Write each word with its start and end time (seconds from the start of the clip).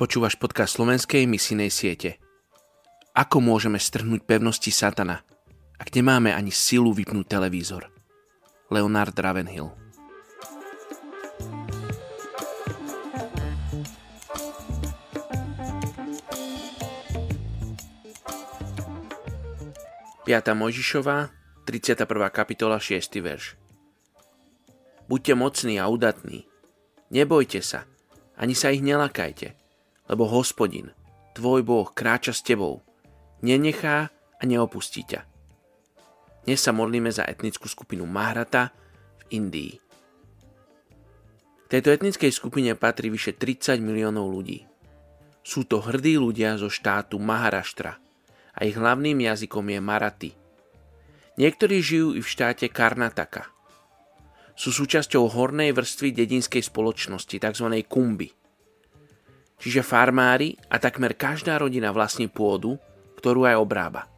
Počúvaš 0.00 0.40
podcast 0.40 0.80
slovenskej 0.80 1.28
misijnej 1.28 1.68
siete. 1.68 2.16
Ako 3.12 3.44
môžeme 3.44 3.76
strhnúť 3.76 4.24
pevnosti 4.24 4.72
satana, 4.72 5.20
ak 5.76 5.92
nemáme 5.92 6.32
ani 6.32 6.48
silu 6.48 6.96
vypnúť 6.96 7.28
televízor? 7.28 7.92
Leonard 8.72 9.12
Ravenhill 9.12 9.68
Piata 20.24 20.56
Mojžišová, 20.56 21.28
31. 21.68 22.08
kapitola, 22.32 22.80
6. 22.80 23.04
verš. 23.20 23.60
Buďte 25.12 25.36
mocní 25.36 25.76
a 25.76 25.92
udatní. 25.92 26.48
Nebojte 27.12 27.60
sa, 27.60 27.84
ani 28.40 28.56
sa 28.56 28.72
ich 28.72 28.80
nelakajte, 28.80 29.59
lebo 30.10 30.26
hospodin, 30.26 30.90
tvoj 31.38 31.62
Boh, 31.62 31.86
kráča 31.94 32.34
s 32.34 32.42
tebou, 32.42 32.82
nenechá 33.46 34.10
a 34.10 34.42
neopustí 34.42 35.06
ťa. 35.06 35.22
Dnes 36.42 36.58
sa 36.58 36.74
modlíme 36.74 37.14
za 37.14 37.22
etnickú 37.22 37.70
skupinu 37.70 38.10
Mahrata 38.10 38.74
v 39.22 39.38
Indii. 39.38 39.78
K 39.78 41.78
tejto 41.78 41.94
etnickej 41.94 42.34
skupine 42.34 42.74
patrí 42.74 43.14
vyše 43.14 43.38
30 43.38 43.78
miliónov 43.78 44.26
ľudí. 44.26 44.66
Sú 45.46 45.62
to 45.62 45.78
hrdí 45.78 46.18
ľudia 46.18 46.58
zo 46.58 46.66
štátu 46.66 47.22
Maharaštra 47.22 47.94
a 48.50 48.58
ich 48.66 48.74
hlavným 48.74 49.22
jazykom 49.22 49.70
je 49.70 49.78
Marathi. 49.78 50.32
Niektorí 51.38 51.78
žijú 51.78 52.18
i 52.18 52.20
v 52.20 52.26
štáte 52.26 52.66
Karnataka– 52.66 53.46
sú 54.60 54.76
súčasťou 54.76 55.24
hornej 55.32 55.72
vrstvy 55.72 56.12
dedinskej 56.12 56.60
spoločnosti, 56.60 57.40
tzv. 57.40 57.66
kumby. 57.88 58.28
Čiže 59.60 59.84
farmári 59.84 60.56
a 60.72 60.80
takmer 60.80 61.12
každá 61.12 61.60
rodina 61.60 61.92
vlastní 61.92 62.32
pôdu, 62.32 62.80
ktorú 63.20 63.44
aj 63.44 63.60
obrába. 63.60 64.08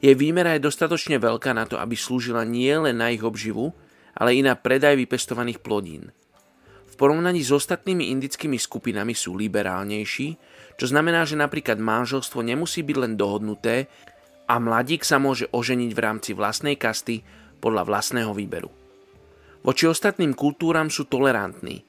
Jej 0.00 0.16
výmera 0.16 0.56
je 0.56 0.64
dostatočne 0.64 1.20
veľká 1.20 1.52
na 1.52 1.68
to, 1.68 1.76
aby 1.76 1.96
slúžila 1.96 2.44
nie 2.44 2.72
len 2.72 2.96
na 2.96 3.12
ich 3.12 3.20
obživu, 3.20 3.72
ale 4.16 4.36
i 4.36 4.40
na 4.40 4.56
predaj 4.56 4.96
vypestovaných 4.96 5.60
plodín. 5.60 6.08
V 6.88 6.94
porovnaní 6.96 7.44
s 7.44 7.52
ostatnými 7.52 8.08
indickými 8.16 8.56
skupinami 8.56 9.12
sú 9.12 9.36
liberálnejší, 9.36 10.28
čo 10.80 10.86
znamená, 10.88 11.28
že 11.28 11.36
napríklad 11.36 11.76
manželstvo 11.76 12.40
nemusí 12.40 12.80
byť 12.80 12.96
len 12.96 13.12
dohodnuté 13.20 13.92
a 14.48 14.56
mladík 14.56 15.04
sa 15.04 15.20
môže 15.20 15.44
oženiť 15.52 15.90
v 15.92 16.00
rámci 16.00 16.30
vlastnej 16.32 16.80
kasty 16.80 17.20
podľa 17.60 17.84
vlastného 17.84 18.32
výberu. 18.32 18.72
Voči 19.60 19.84
ostatným 19.84 20.32
kultúram 20.32 20.88
sú 20.88 21.04
tolerantní, 21.04 21.84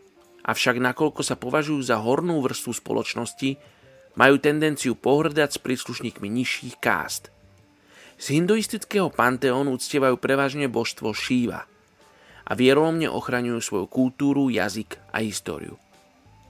avšak 0.48 0.80
nakoľko 0.80 1.22
sa 1.22 1.36
považujú 1.36 1.84
za 1.84 2.00
hornú 2.00 2.40
vrstvu 2.40 2.72
spoločnosti, 2.80 3.59
majú 4.17 4.36
tendenciu 4.40 4.95
pohrdať 4.95 5.59
s 5.59 5.59
príslušníkmi 5.62 6.26
nižších 6.26 6.80
kást. 6.80 7.30
Z 8.17 8.34
hinduistického 8.34 9.14
panteónu 9.14 9.78
uctievajú 9.78 10.17
prevažne 10.17 10.66
božstvo 10.66 11.14
Šíva 11.14 11.70
a 12.48 12.52
vieromne 12.58 13.06
ochraňujú 13.12 13.59
svoju 13.62 13.86
kultúru, 13.92 14.50
jazyk 14.50 14.98
a 15.14 15.22
históriu. 15.22 15.78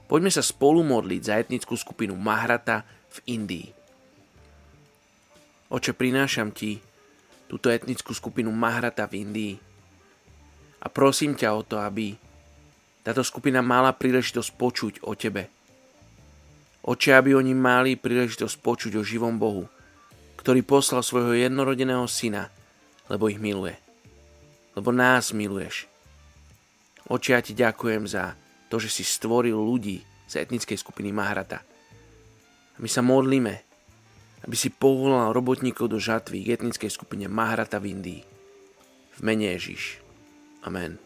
Poďme 0.08 0.32
sa 0.32 0.40
spolu 0.40 0.80
modliť 0.80 1.20
za 1.20 1.34
etnickú 1.36 1.76
skupinu 1.76 2.16
Mahrata 2.16 2.88
v 3.12 3.36
Indii. 3.36 3.68
Oče, 5.68 5.92
prinášam 5.92 6.48
ti 6.56 6.80
túto 7.44 7.68
etnickú 7.68 8.16
skupinu 8.16 8.48
Mahrata 8.48 9.04
v 9.04 9.28
Indii 9.28 9.54
a 10.80 10.86
prosím 10.88 11.36
ťa 11.36 11.48
o 11.52 11.60
to, 11.60 11.76
aby 11.76 12.16
táto 13.08 13.24
skupina 13.24 13.64
mala 13.64 13.96
príležitosť 13.96 14.50
počuť 14.60 14.94
o 15.08 15.16
tebe. 15.16 15.48
Oče, 16.84 17.16
aby 17.16 17.32
oni 17.32 17.56
mali 17.56 17.96
príležitosť 17.96 18.60
počuť 18.60 19.00
o 19.00 19.02
živom 19.02 19.40
Bohu, 19.40 19.64
ktorý 20.36 20.60
poslal 20.60 21.00
svojho 21.00 21.32
jednorodeného 21.32 22.04
syna, 22.04 22.52
lebo 23.08 23.32
ich 23.32 23.40
miluje. 23.40 23.80
Lebo 24.76 24.92
nás 24.92 25.32
miluješ. 25.32 25.88
Oče, 27.08 27.32
ja 27.32 27.40
ti 27.40 27.56
ďakujem 27.56 28.04
za 28.04 28.36
to, 28.68 28.76
že 28.76 28.92
si 28.92 29.08
stvoril 29.08 29.56
ľudí 29.56 30.04
z 30.28 30.44
etnickej 30.44 30.76
skupiny 30.76 31.08
Mahrata. 31.08 31.64
A 31.64 32.78
my 32.78 32.92
sa 32.92 33.00
modlíme, 33.00 33.54
aby 34.44 34.56
si 34.56 34.68
povolal 34.68 35.32
robotníkov 35.32 35.88
do 35.88 35.96
žatvy 35.96 36.44
k 36.44 36.60
etnickej 36.60 36.92
skupine 36.92 37.24
Mahrata 37.24 37.80
v 37.80 37.88
Indii. 37.96 38.22
V 39.16 39.20
mene 39.24 39.56
Ježiš. 39.56 40.04
Amen. 40.68 41.00